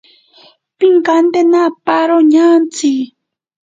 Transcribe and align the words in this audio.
Pinkantena 0.77 1.57
aparo 1.69 2.17
ñantsi. 2.31 2.91